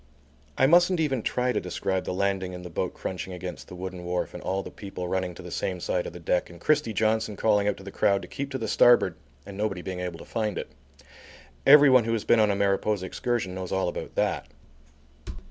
[0.57, 4.03] I mustn't even try to describe the landing and the boat crunching against the wooden
[4.03, 6.91] wharf and all the people running to the same side of the deck and Christie
[6.91, 9.13] Johnson calling out to the crowd to keep to the starboard
[9.45, 10.71] and nobody being able to find it.
[11.67, 14.47] Everyone who has been on a Mariposa excursion knows all about that.